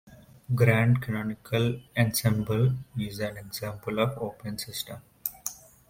[0.55, 4.97] Grand canonical ensemble is an example of open system.